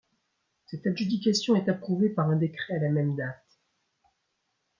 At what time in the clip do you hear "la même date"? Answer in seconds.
2.79-3.43